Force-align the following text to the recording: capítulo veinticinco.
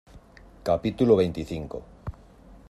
capítulo 0.69 1.13
veinticinco. 1.19 1.77